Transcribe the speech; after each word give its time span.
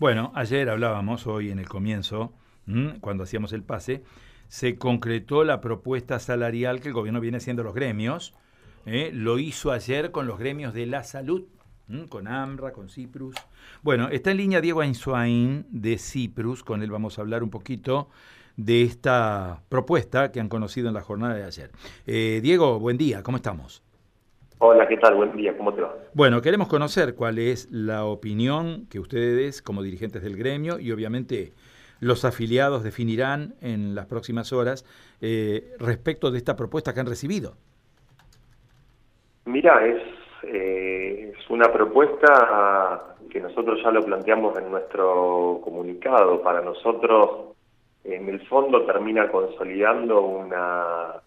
Bueno, 0.00 0.30
ayer 0.36 0.70
hablábamos, 0.70 1.26
hoy 1.26 1.50
en 1.50 1.58
el 1.58 1.68
comienzo, 1.68 2.32
cuando 3.00 3.24
hacíamos 3.24 3.52
el 3.52 3.64
pase, 3.64 4.04
se 4.46 4.78
concretó 4.78 5.42
la 5.42 5.60
propuesta 5.60 6.20
salarial 6.20 6.80
que 6.80 6.86
el 6.86 6.94
gobierno 6.94 7.20
viene 7.20 7.38
haciendo 7.38 7.64
los 7.64 7.74
gremios. 7.74 8.32
¿eh? 8.86 9.10
Lo 9.12 9.40
hizo 9.40 9.72
ayer 9.72 10.12
con 10.12 10.28
los 10.28 10.38
gremios 10.38 10.72
de 10.72 10.86
la 10.86 11.02
salud, 11.02 11.46
con 12.10 12.28
AMRA, 12.28 12.72
con 12.72 12.88
Ciprus. 12.88 13.34
Bueno, 13.82 14.08
está 14.08 14.30
en 14.30 14.36
línea 14.36 14.60
Diego 14.60 14.82
Ainswain 14.82 15.66
de 15.68 15.98
Ciprus, 15.98 16.62
con 16.62 16.84
él 16.84 16.92
vamos 16.92 17.18
a 17.18 17.22
hablar 17.22 17.42
un 17.42 17.50
poquito 17.50 18.08
de 18.56 18.82
esta 18.84 19.64
propuesta 19.68 20.30
que 20.30 20.38
han 20.38 20.48
conocido 20.48 20.86
en 20.86 20.94
la 20.94 21.02
jornada 21.02 21.34
de 21.34 21.42
ayer. 21.42 21.72
Eh, 22.06 22.38
Diego, 22.40 22.78
buen 22.78 22.98
día, 22.98 23.24
¿cómo 23.24 23.38
estamos? 23.38 23.82
Hola, 24.60 24.88
¿qué 24.88 24.96
tal? 24.96 25.14
Buen 25.14 25.36
día, 25.36 25.56
¿cómo 25.56 25.72
te 25.72 25.82
va? 25.82 25.94
Bueno, 26.14 26.42
queremos 26.42 26.66
conocer 26.66 27.14
cuál 27.14 27.38
es 27.38 27.68
la 27.70 28.04
opinión 28.04 28.86
que 28.90 28.98
ustedes, 28.98 29.62
como 29.62 29.82
dirigentes 29.82 30.20
del 30.22 30.36
gremio, 30.36 30.80
y 30.80 30.90
obviamente 30.90 31.52
los 32.00 32.24
afiliados 32.24 32.82
definirán 32.82 33.54
en 33.60 33.94
las 33.94 34.06
próximas 34.06 34.52
horas 34.52 34.84
eh, 35.20 35.74
respecto 35.78 36.32
de 36.32 36.38
esta 36.38 36.56
propuesta 36.56 36.92
que 36.92 36.98
han 37.00 37.06
recibido. 37.06 37.54
Mira, 39.44 39.86
es, 39.86 40.02
eh, 40.42 41.32
es 41.38 41.50
una 41.50 41.72
propuesta 41.72 43.14
que 43.30 43.40
nosotros 43.40 43.80
ya 43.82 43.92
lo 43.92 44.02
planteamos 44.02 44.58
en 44.58 44.70
nuestro 44.72 45.60
comunicado. 45.62 46.42
Para 46.42 46.62
nosotros, 46.62 47.54
en 48.02 48.28
el 48.28 48.44
fondo, 48.48 48.84
termina 48.86 49.30
consolidando 49.30 50.20
una 50.20 51.22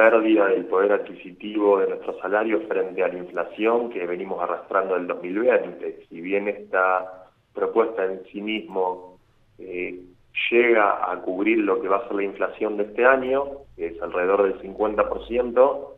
pérdida 0.00 0.46
del 0.46 0.64
poder 0.64 0.92
adquisitivo 0.92 1.78
de 1.78 1.88
nuestros 1.88 2.18
salarios 2.20 2.62
frente 2.66 3.04
a 3.04 3.08
la 3.08 3.18
inflación 3.18 3.90
que 3.90 4.06
venimos 4.06 4.40
arrastrando 4.40 4.94
del 4.94 5.06
2020. 5.06 6.06
Si 6.08 6.20
bien 6.22 6.48
esta 6.48 7.28
propuesta 7.52 8.06
en 8.06 8.22
sí 8.32 8.40
mismo 8.40 9.18
eh, 9.58 10.00
llega 10.50 11.12
a 11.12 11.20
cubrir 11.20 11.58
lo 11.58 11.82
que 11.82 11.88
va 11.88 11.98
a 11.98 12.08
ser 12.08 12.16
la 12.16 12.22
inflación 12.22 12.78
de 12.78 12.84
este 12.84 13.04
año, 13.04 13.44
que 13.76 13.88
es 13.88 14.00
alrededor 14.00 14.44
del 14.44 14.58
50%, 14.62 15.88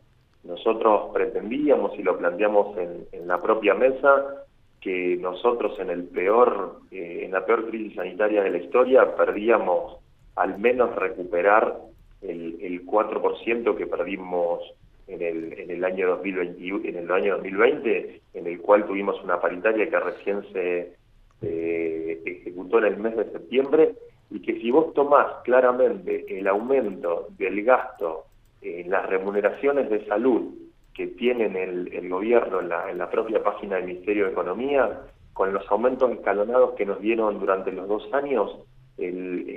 nosotros 0.43 1.11
pretendíamos 1.13 1.97
y 1.97 2.03
lo 2.03 2.17
planteamos 2.17 2.77
en, 2.77 3.25
la 3.25 3.41
propia 3.41 3.73
mesa 3.73 4.43
que 4.81 5.15
nosotros 5.15 5.79
en 5.79 5.89
el 5.89 6.03
peor 6.03 6.81
eh, 6.91 7.21
en 7.23 7.31
la 7.31 7.45
peor 7.45 7.69
crisis 7.69 7.95
sanitaria 7.95 8.43
de 8.43 8.49
la 8.49 8.57
historia 8.57 9.15
perdíamos 9.15 9.95
al 10.35 10.59
menos 10.59 10.93
recuperar 10.93 11.92
el, 12.23 12.57
el 12.61 12.85
4% 12.85 13.75
que 13.75 13.87
perdimos 13.87 14.61
en 15.07 15.21
el, 15.21 15.53
en 15.59 15.71
el 15.71 15.83
año 15.83 16.07
2020, 16.09 16.89
en 16.89 16.97
el 16.97 17.11
año 17.11 17.35
2020, 17.35 18.21
en 18.33 18.47
el 18.47 18.61
cual 18.61 18.85
tuvimos 18.85 19.21
una 19.23 19.39
paritaria 19.39 19.89
que 19.89 19.99
recién 19.99 20.43
se 20.53 20.93
ejecutó 21.41 22.77
en 22.79 22.85
el 22.85 22.97
mes 22.97 23.17
de 23.17 23.31
septiembre, 23.31 23.95
y 24.31 24.41
que 24.41 24.59
si 24.61 24.71
vos 24.71 24.93
tomás 24.93 25.27
claramente 25.43 26.25
el 26.27 26.47
aumento 26.47 27.27
del 27.37 27.63
gasto 27.63 28.23
en 28.61 28.89
las 28.89 29.07
remuneraciones 29.07 29.89
de 29.89 30.05
salud 30.05 30.53
que 30.93 31.07
tienen 31.07 31.55
el, 31.55 31.93
el 31.93 32.09
gobierno 32.09 32.61
en 32.61 32.69
la, 32.69 32.93
la 32.93 33.09
propia 33.09 33.43
página 33.43 33.75
del 33.75 33.87
Ministerio 33.87 34.25
de 34.25 34.31
Economía, 34.31 35.01
con 35.33 35.53
los 35.53 35.69
aumentos 35.69 36.11
escalonados 36.11 36.75
que 36.75 36.85
nos 36.85 37.01
dieron 37.01 37.39
durante 37.39 37.71
los 37.71 37.87
dos 37.87 38.07
años, 38.13 38.59
el, 38.97 39.49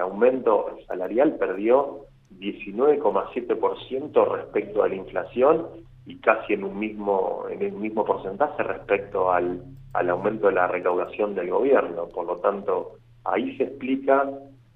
aumento 0.00 0.76
salarial 0.86 1.36
perdió 1.36 2.06
19,7% 2.38 4.28
respecto 4.28 4.82
a 4.82 4.88
la 4.88 4.94
inflación 4.94 5.66
y 6.06 6.16
casi 6.18 6.54
en 6.54 6.64
un 6.64 6.78
mismo 6.78 7.44
en 7.50 7.62
el 7.62 7.72
mismo 7.72 8.04
porcentaje 8.04 8.62
respecto 8.62 9.32
al, 9.32 9.62
al 9.92 10.10
aumento 10.10 10.48
de 10.48 10.54
la 10.54 10.66
recaudación 10.66 11.34
del 11.34 11.50
gobierno. 11.50 12.08
Por 12.08 12.26
lo 12.26 12.36
tanto, 12.36 12.92
ahí 13.24 13.56
se 13.56 13.64
explica 13.64 14.30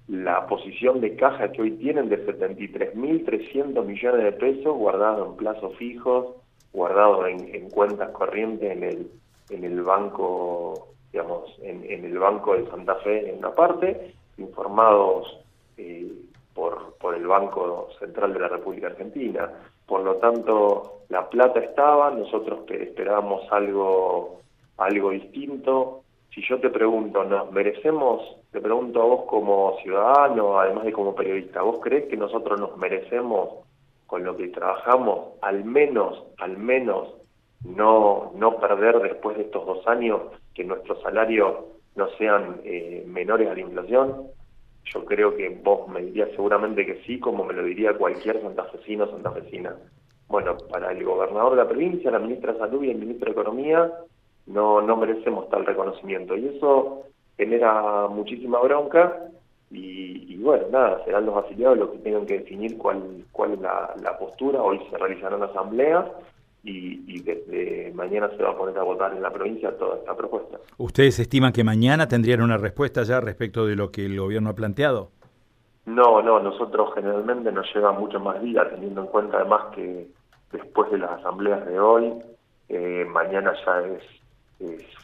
la 0.07 0.47
posición 0.47 1.01
de 1.01 1.15
caja 1.15 1.51
que 1.51 1.61
hoy 1.61 1.71
tienen 1.71 2.09
de 2.09 2.25
73.300 2.25 3.85
millones 3.85 4.23
de 4.23 4.31
pesos 4.31 4.75
guardados 4.75 5.27
en 5.27 5.35
plazos 5.35 5.75
fijos, 5.77 6.35
guardados 6.73 7.27
en, 7.29 7.53
en 7.53 7.69
cuentas 7.69 8.09
corrientes 8.11 8.71
en 8.71 8.83
el 8.83 9.11
en 9.49 9.63
el 9.63 9.81
banco 9.81 10.89
digamos, 11.11 11.49
en, 11.61 12.05
el 12.05 12.17
Banco 12.19 12.55
de 12.55 12.69
Santa 12.69 12.95
Fe 12.97 13.29
en 13.29 13.39
una 13.39 13.53
parte, 13.55 14.13
informados 14.39 15.39
eh, 15.77 16.11
por, 16.53 16.95
por 16.95 17.15
el 17.15 17.27
Banco 17.27 17.89
Central 17.99 18.33
de 18.33 18.39
la 18.39 18.47
República 18.47 18.87
Argentina. 18.87 19.49
Por 19.85 20.03
lo 20.03 20.15
tanto, 20.15 21.01
la 21.09 21.29
plata 21.29 21.59
estaba, 21.59 22.11
nosotros 22.11 22.59
esperábamos 22.69 23.51
algo, 23.51 24.41
algo 24.77 25.09
distinto. 25.11 26.03
Si 26.33 26.41
yo 26.47 26.59
te 26.59 26.69
pregunto, 26.69 27.23
¿nos 27.23 27.51
merecemos? 27.51 28.21
Te 28.51 28.61
pregunto 28.61 29.01
a 29.01 29.05
vos 29.05 29.25
como 29.25 29.77
ciudadano, 29.81 30.59
además 30.59 30.85
de 30.85 30.91
como 30.91 31.15
periodista, 31.15 31.61
¿vos 31.61 31.79
crees 31.81 32.07
que 32.07 32.17
nosotros 32.17 32.59
nos 32.59 32.77
merecemos 32.77 33.65
con 34.05 34.23
lo 34.23 34.35
que 34.35 34.47
trabajamos 34.49 35.33
al 35.41 35.63
menos, 35.63 36.23
al 36.37 36.57
menos 36.57 37.13
no, 37.63 38.31
no 38.35 38.57
perder 38.57 38.99
después 38.99 39.37
de 39.37 39.43
estos 39.43 39.65
dos 39.65 39.87
años 39.87 40.21
que 40.53 40.63
nuestros 40.63 41.01
salarios 41.01 41.55
no 41.99 42.09
sean 42.17 42.61
eh, 42.63 43.03
menores 43.05 43.49
a 43.49 43.53
la 43.53 43.59
inflación? 43.59 44.27
Yo 44.85 45.05
creo 45.05 45.35
que 45.35 45.49
vos 45.49 45.87
me 45.87 46.01
dirías 46.01 46.29
seguramente 46.31 46.85
que 46.85 47.03
sí, 47.05 47.19
como 47.19 47.43
me 47.43 47.53
lo 47.53 47.63
diría 47.63 47.93
cualquier 47.93 48.41
santafesino 48.41 49.03
o 49.03 49.11
santafesina. 49.11 49.75
Bueno, 50.27 50.57
para 50.71 50.91
el 50.91 51.03
gobernador 51.03 51.51
de 51.51 51.63
la 51.63 51.67
provincia, 51.67 52.09
la 52.09 52.19
ministra 52.19 52.53
de 52.53 52.59
Salud 52.59 52.83
y 52.83 52.91
el 52.91 52.97
ministro 52.97 53.25
de 53.25 53.31
Economía, 53.31 53.91
no, 54.47 54.81
no 54.81 54.95
merecemos 54.95 55.49
tal 55.49 55.65
reconocimiento. 55.65 56.35
Y 56.35 56.47
eso 56.47 57.03
genera 57.37 58.07
muchísima 58.07 58.59
bronca 58.61 59.29
y, 59.71 60.37
bueno, 60.37 60.65
nada, 60.71 61.03
serán 61.05 61.25
los 61.25 61.37
afiliados 61.37 61.77
los 61.77 61.89
que 61.91 61.99
tengan 61.99 62.25
que 62.25 62.39
definir 62.39 62.77
cuál, 62.77 63.25
cuál 63.31 63.53
es 63.53 63.59
la, 63.59 63.93
la 64.01 64.17
postura. 64.17 64.61
Hoy 64.61 64.79
se 64.89 64.97
realizarán 64.97 65.43
asambleas 65.43 66.05
y, 66.63 67.21
desde 67.21 67.91
mañana 67.93 68.29
se 68.35 68.43
va 68.43 68.51
a 68.51 68.57
poner 68.57 68.77
a 68.77 68.83
votar 68.83 69.13
en 69.13 69.21
la 69.21 69.31
provincia 69.31 69.77
toda 69.77 69.97
esta 69.97 70.15
propuesta. 70.15 70.57
¿Ustedes 70.77 71.19
estiman 71.19 71.53
que 71.53 71.63
mañana 71.63 72.07
tendrían 72.07 72.41
una 72.41 72.57
respuesta 72.57 73.03
ya 73.03 73.19
respecto 73.19 73.65
de 73.65 73.75
lo 73.75 73.91
que 73.91 74.05
el 74.05 74.19
gobierno 74.19 74.49
ha 74.49 74.55
planteado? 74.55 75.11
No, 75.85 76.21
no, 76.21 76.39
nosotros 76.39 76.93
generalmente 76.93 77.51
nos 77.51 77.73
lleva 77.73 77.91
mucho 77.91 78.19
más 78.19 78.41
días, 78.41 78.69
teniendo 78.69 79.01
en 79.01 79.07
cuenta 79.07 79.37
además 79.37 79.73
que 79.73 80.07
después 80.51 80.91
de 80.91 80.99
las 80.99 81.11
asambleas 81.11 81.65
de 81.65 81.79
hoy, 81.79 82.13
eh, 82.67 83.05
mañana 83.09 83.53
ya 83.65 83.81
es, 83.81 84.03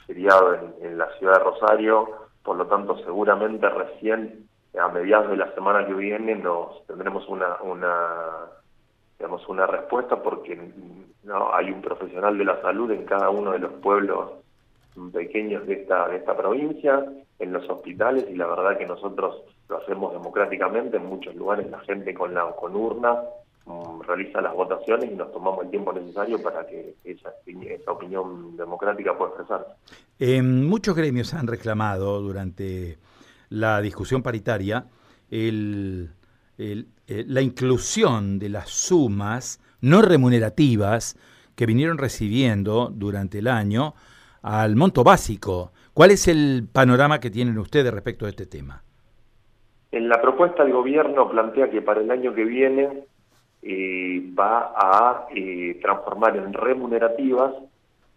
feriado 0.06 0.54
en, 0.82 0.98
la 0.98 1.10
ciudad 1.18 1.38
de 1.38 1.44
Rosario, 1.44 2.10
por 2.44 2.58
lo 2.58 2.68
tanto 2.68 2.98
seguramente 3.00 3.68
recién 3.70 4.48
a 4.78 4.90
mediados 4.90 5.32
de 5.32 5.38
la 5.38 5.52
semana 5.56 5.88
que 5.88 5.94
viene 5.94 6.36
nos 6.36 6.86
tendremos 6.86 7.28
una, 7.30 7.62
una 7.62 8.50
digamos, 9.18 9.48
una 9.48 9.66
respuesta 9.66 10.22
porque 10.22 10.60
no 11.24 11.54
hay 11.54 11.72
un 11.72 11.82
profesional 11.82 12.38
de 12.38 12.46
la 12.46 12.62
salud 12.62 12.92
en 12.92 13.06
cada 13.06 13.30
uno 13.30 13.52
de 13.52 13.60
los 13.60 13.74
pueblos 13.74 14.32
pequeños 15.12 15.66
de 15.68 15.74
esta 15.74 16.08
de 16.08 16.18
esta 16.18 16.38
provincia, 16.38 17.06
en 17.40 17.52
los 17.52 17.70
hospitales 17.70 18.26
y 18.30 18.36
la 18.36 18.48
verdad 18.48 18.78
que 18.78 18.86
nosotros 18.86 19.44
lo 19.68 19.78
hacemos 19.78 20.14
democráticamente 20.14 20.98
en 20.98 21.06
muchos 21.06 21.36
lugares 21.36 21.70
la 21.70 21.80
gente 21.82 22.14
con 22.14 22.34
la 22.34 22.46
con 22.52 22.76
urna 22.76 23.18
mm, 23.66 24.02
realiza 24.02 24.42
las 24.42 24.54
votaciones 24.54 25.12
y 25.12 25.16
nos 25.16 25.32
tomamos 25.34 25.66
el 25.66 25.72
tiempo 25.72 25.92
necesario 25.92 26.42
para 26.42 26.66
que 26.66 26.96
esa, 27.04 27.34
esa 27.46 27.92
opinión 27.92 28.56
democrática 28.56 29.18
pueda 29.18 29.32
expresarse. 29.32 29.72
Eh, 30.20 30.42
muchos 30.42 30.96
gremios 30.96 31.34
han 31.34 31.48
reclamado 31.48 32.22
durante 32.22 32.98
la 33.50 33.82
discusión 33.82 34.24
paritaria 34.24 34.86
el 35.30 36.10
eh, 36.58 36.86
la 37.08 37.42
inclusión 37.42 38.40
de 38.40 38.50
las 38.50 38.70
sumas 38.70 39.60
no 39.82 40.02
remunerativas 40.02 41.18
que 41.56 41.66
vinieron 41.66 41.98
recibiendo 41.98 42.90
durante 42.94 43.40
el 43.40 43.48
año 43.48 43.94
al 44.42 44.76
monto 44.76 45.04
básico. 45.04 45.72
¿Cuál 45.94 46.12
es 46.12 46.28
el 46.28 46.68
panorama 46.72 47.20
que 47.20 47.30
tienen 47.30 47.58
ustedes 47.58 47.94
respecto 47.94 48.26
a 48.26 48.30
este 48.30 48.46
tema? 48.46 48.84
En 49.92 50.10
la 50.10 50.22
propuesta 50.22 50.64
el 50.64 50.74
gobierno 50.74 51.30
plantea 51.30 51.70
que 51.70 51.82
para 51.82 52.02
el 52.02 52.12
año 52.12 52.34
que 52.34 52.44
viene 52.44 53.06
eh, 53.62 54.24
va 54.38 54.74
a 54.76 55.28
eh, 55.34 55.80
transformar 55.82 56.38
en 56.38 56.54
remunerativas 56.54 57.54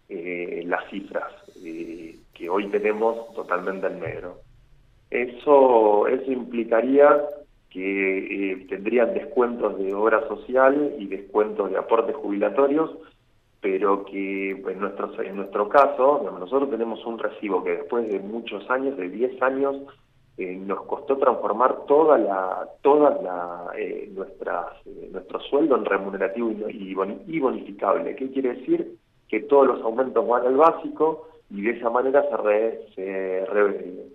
las 0.09 0.89
cifras 0.89 1.31
que 2.33 2.49
hoy 2.49 2.67
tenemos 2.69 3.31
totalmente 3.35 3.85
en 3.85 3.99
negro. 3.99 4.39
Eso, 5.11 6.07
eso 6.07 6.31
implicaría 6.31 7.15
que 7.69 8.51
eh, 8.51 8.65
tendrían 8.67 9.13
descuentos 9.13 9.77
de 9.77 9.93
obra 9.93 10.27
social 10.27 10.95
y 10.97 11.07
descuentos 11.07 11.69
de 11.69 11.77
aportes 11.77 12.15
jubilatorios, 12.15 12.91
pero 13.61 14.05
que 14.05 14.51
en 14.51 14.79
nuestro, 14.79 15.21
en 15.21 15.35
nuestro 15.35 15.69
caso, 15.69 16.21
nosotros 16.39 16.69
tenemos 16.69 17.05
un 17.05 17.19
recibo 17.19 17.63
que 17.63 17.71
después 17.71 18.07
de 18.09 18.19
muchos 18.19 18.67
años, 18.69 18.97
de 18.97 19.09
10 19.09 19.41
años, 19.41 19.75
eh, 20.37 20.55
nos 20.55 20.83
costó 20.83 21.17
transformar 21.17 21.85
toda 21.85 22.17
la, 22.17 22.65
toda 22.81 23.09
la, 23.21 23.71
eh, 23.77 24.09
nuestras, 24.13 24.67
nuestro 25.11 25.39
sueldo 25.41 25.75
en 25.75 25.83
remunerativo 25.83 26.51
y, 26.69 26.93
bonificable. 26.93 28.15
¿Qué 28.15 28.31
quiere 28.31 28.55
decir? 28.55 28.95
Que 29.27 29.41
todos 29.41 29.67
los 29.67 29.81
aumentos 29.81 30.25
van 30.25 30.47
al 30.47 30.55
básico 30.55 31.27
y 31.49 31.61
de 31.61 31.71
esa 31.71 31.89
manera 31.89 32.23
se, 32.23 32.93
se, 32.95 33.45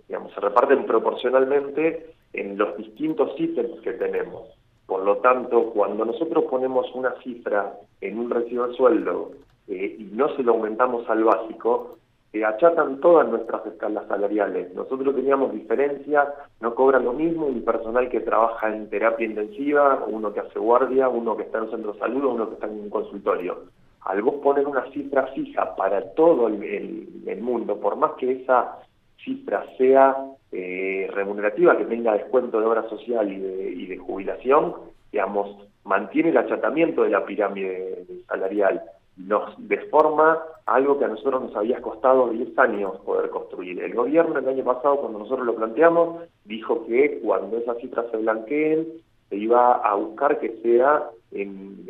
digamos, 0.07 0.33
se 0.33 0.41
reparten 0.41 0.87
proporcionalmente 0.87 2.15
en 2.39 2.57
los 2.57 2.77
distintos 2.77 3.31
ítems 3.37 3.79
que 3.81 3.93
tenemos. 3.93 4.49
Por 4.85 5.03
lo 5.03 5.17
tanto, 5.17 5.71
cuando 5.71 6.05
nosotros 6.05 6.45
ponemos 6.49 6.87
una 6.93 7.13
cifra 7.23 7.73
en 8.01 8.19
un 8.19 8.29
recibo 8.29 8.67
de 8.67 8.75
sueldo 8.75 9.31
eh, 9.67 9.95
y 9.99 10.03
no 10.15 10.35
se 10.35 10.43
lo 10.43 10.53
aumentamos 10.53 11.09
al 11.09 11.23
básico, 11.23 11.97
se 12.31 12.45
achatan 12.45 12.99
todas 12.99 13.27
nuestras 13.27 13.65
escalas 13.65 14.07
salariales. 14.07 14.73
Nosotros 14.75 15.15
teníamos 15.15 15.53
diferencias, 15.53 16.27
no 16.59 16.75
cobra 16.75 16.99
lo 16.99 17.13
mismo 17.13 17.47
un 17.47 17.63
personal 17.63 18.09
que 18.09 18.19
trabaja 18.19 18.75
en 18.75 18.89
terapia 18.89 19.25
intensiva, 19.25 20.03
uno 20.07 20.33
que 20.33 20.41
hace 20.41 20.59
guardia, 20.59 21.09
uno 21.09 21.35
que 21.35 21.43
está 21.43 21.59
en 21.59 21.63
un 21.65 21.71
centro 21.71 21.93
de 21.93 21.99
salud, 21.99 22.25
uno 22.25 22.49
que 22.49 22.55
está 22.55 22.67
en 22.67 22.79
un 22.79 22.89
consultorio 22.89 23.63
al 24.05 24.21
vos 24.21 24.35
poner 24.35 24.67
una 24.67 24.89
cifra 24.91 25.27
fija 25.33 25.75
para 25.75 26.13
todo 26.13 26.47
el, 26.47 27.41
mundo, 27.41 27.79
por 27.79 27.95
más 27.95 28.13
que 28.13 28.31
esa 28.31 28.79
cifra 29.23 29.65
sea 29.77 30.15
eh, 30.51 31.09
remunerativa, 31.13 31.77
que 31.77 31.85
tenga 31.85 32.13
descuento 32.13 32.59
de 32.59 32.65
obra 32.65 32.87
social 32.89 33.31
y 33.31 33.39
de, 33.39 33.71
y 33.71 33.85
de 33.87 33.97
jubilación, 33.97 34.75
digamos, 35.11 35.67
mantiene 35.83 36.29
el 36.29 36.37
achatamiento 36.37 37.03
de 37.03 37.09
la 37.09 37.25
pirámide 37.25 38.05
salarial, 38.27 38.81
nos 39.17 39.55
deforma 39.57 40.41
algo 40.65 40.97
que 40.97 41.05
a 41.05 41.09
nosotros 41.09 41.43
nos 41.43 41.55
había 41.55 41.81
costado 41.81 42.29
10 42.29 42.57
años 42.59 42.97
poder 43.05 43.29
construir. 43.29 43.81
El 43.81 43.93
gobierno 43.93 44.39
el 44.39 44.47
año 44.47 44.63
pasado, 44.63 44.97
cuando 44.97 45.19
nosotros 45.19 45.45
lo 45.45 45.55
planteamos, 45.55 46.23
dijo 46.43 46.85
que 46.85 47.19
cuando 47.23 47.57
esas 47.57 47.77
cifras 47.77 48.07
se 48.11 48.17
blanqueen, 48.17 48.87
se 49.29 49.37
iba 49.37 49.75
a 49.75 49.95
buscar 49.95 50.39
que 50.39 50.57
sea 50.61 51.09
en, 51.31 51.85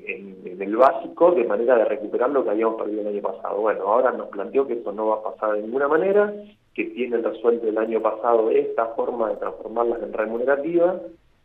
el 0.60 0.78
básico 0.78 1.32
de 1.32 1.44
manera 1.46 1.76
de 1.76 1.86
recuperar 1.86 2.30
lo 2.30 2.44
que 2.44 2.50
habíamos 2.50 2.82
perdido 2.82 3.02
el 3.02 3.08
año 3.08 3.22
pasado. 3.22 3.62
Bueno, 3.62 3.84
ahora 3.84 4.12
nos 4.12 4.28
planteó 4.30 4.68
que 4.68 4.74
eso 4.74 4.92
no 4.92 5.08
va 5.08 5.16
a 5.16 5.24
pasar 5.24 5.54
de 5.54 5.62
ninguna 5.62 5.88
manera, 5.88 6.34
que 6.76 6.84
tienen 6.86 7.24
resuelto 7.24 7.68
el 7.68 7.78
año 7.78 8.02
pasado 8.02 8.52
esta 8.52 8.88
forma 8.88 9.30
de 9.30 9.38
transformarlas 9.38 10.04
en 10.04 10.14
remunerativas, 10.14 11.02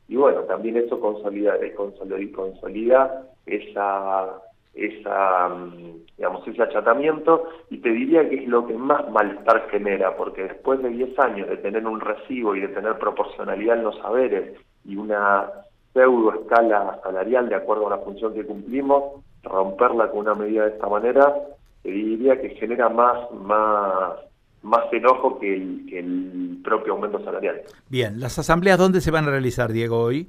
y 0.09 0.17
bueno, 0.17 0.41
también 0.43 0.77
eso 0.77 0.99
consolida, 0.99 1.57
eh, 1.57 1.73
consolida, 1.73 3.27
esa, 3.47 4.43
mm, 5.49 6.49
ese 6.49 6.63
achatamiento, 6.63 7.45
y 7.71 7.79
te 7.79 7.91
diría 7.91 8.29
que 8.29 8.43
es 8.43 8.49
lo 8.49 8.67
que 8.67 8.75
más 8.75 9.09
malestar 9.11 9.69
genera, 9.71 10.17
porque 10.17 10.43
después 10.43 10.83
de 10.83 10.89
10 10.89 11.17
años 11.21 11.49
de 11.49 11.59
tener 11.59 11.87
un 11.87 12.01
recibo 12.01 12.57
y 12.57 12.61
de 12.61 12.69
tener 12.69 12.99
proporcionalidad 12.99 13.79
en 13.79 13.85
los 13.85 13.97
saberes 13.99 14.59
y 14.85 14.97
una 14.97 15.49
pseudo 15.93 16.35
escala 16.35 17.01
salarial 17.05 17.49
de 17.49 17.55
acuerdo 17.55 17.87
a 17.87 17.97
la 17.97 17.99
función 17.99 18.35
que 18.35 18.45
cumplimos, 18.45 19.23
romperla 19.45 20.11
con 20.11 20.21
una 20.21 20.35
medida 20.35 20.65
de 20.65 20.73
esta 20.73 20.89
manera, 20.89 21.35
diría 21.85 22.41
que 22.41 22.51
genera 22.51 22.89
más, 22.89 23.31
más, 23.33 24.19
más 24.63 24.93
enojo 24.93 25.39
que 25.39 25.55
el, 25.55 25.87
que 25.89 25.99
el 25.99 26.61
propio 26.63 26.95
aumento 26.95 27.23
salarial. 27.25 27.63
Bien, 27.89 28.21
¿las 28.21 28.39
asambleas 28.39 28.79
dónde 28.79 29.01
se 29.01 29.11
van 29.11 29.27
a 29.27 29.31
realizar, 29.31 29.73
Diego, 29.73 30.01
hoy? 30.01 30.29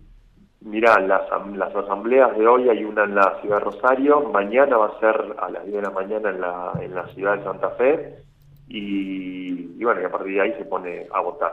Mirá, 0.61 0.99
las, 0.99 1.23
las 1.55 1.75
asambleas 1.75 2.37
de 2.37 2.47
hoy 2.47 2.69
hay 2.69 2.83
una 2.83 3.03
en 3.03 3.15
la 3.15 3.39
ciudad 3.41 3.57
de 3.57 3.63
Rosario, 3.63 4.21
mañana 4.29 4.77
va 4.77 4.87
a 4.87 4.99
ser 4.99 5.35
a 5.39 5.49
las 5.49 5.63
10 5.65 5.75
de 5.75 5.81
la 5.81 5.89
mañana 5.89 6.29
en 6.29 6.39
la, 6.39 6.71
en 6.79 6.93
la 6.93 7.07
ciudad 7.07 7.37
de 7.37 7.43
Santa 7.43 7.71
Fe 7.71 8.23
y, 8.67 9.79
y 9.79 9.83
bueno, 9.83 10.01
y 10.01 10.05
a 10.05 10.11
partir 10.11 10.33
de 10.33 10.41
ahí 10.41 10.53
se 10.59 10.65
pone 10.65 11.07
a 11.11 11.19
votar. 11.21 11.51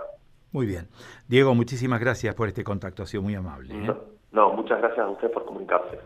Muy 0.53 0.67
bien. 0.67 0.89
Diego, 1.27 1.55
muchísimas 1.55 2.01
gracias 2.01 2.35
por 2.35 2.49
este 2.49 2.65
contacto, 2.65 3.03
ha 3.03 3.07
sido 3.07 3.23
muy 3.23 3.35
amable. 3.35 3.75
¿eh? 3.75 3.95
No, 4.31 4.53
muchas 4.53 4.79
gracias 4.79 5.07
a 5.07 5.09
usted 5.09 5.31
por 5.31 5.47
comunicarse. 5.47 5.99